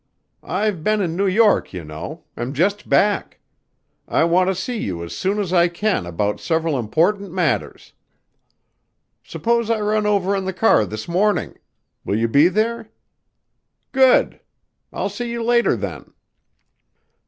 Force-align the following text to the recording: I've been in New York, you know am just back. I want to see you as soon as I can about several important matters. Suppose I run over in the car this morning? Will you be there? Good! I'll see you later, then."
I've 0.41 0.83
been 0.83 0.99
in 0.99 1.15
New 1.15 1.27
York, 1.27 1.73
you 1.73 1.83
know 1.85 2.23
am 2.35 2.53
just 2.55 2.89
back. 2.89 3.37
I 4.07 4.23
want 4.23 4.47
to 4.47 4.55
see 4.55 4.79
you 4.79 5.03
as 5.03 5.15
soon 5.15 5.37
as 5.37 5.53
I 5.53 5.67
can 5.67 6.07
about 6.07 6.39
several 6.39 6.79
important 6.79 7.31
matters. 7.31 7.93
Suppose 9.23 9.69
I 9.69 9.79
run 9.79 10.07
over 10.07 10.35
in 10.35 10.45
the 10.45 10.53
car 10.53 10.87
this 10.87 11.07
morning? 11.07 11.55
Will 12.03 12.17
you 12.17 12.27
be 12.27 12.47
there? 12.47 12.89
Good! 13.91 14.39
I'll 14.91 15.07
see 15.07 15.29
you 15.29 15.43
later, 15.43 15.75
then." 15.75 16.11